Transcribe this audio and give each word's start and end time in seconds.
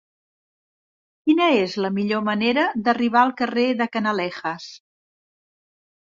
Quina 1.25 1.49
és 1.65 1.75
la 1.85 1.91
millor 1.97 2.23
manera 2.29 2.63
d'arribar 2.87 3.21
al 3.25 3.33
carrer 3.41 3.65
de 3.83 3.87
Canalejas? 3.97 4.65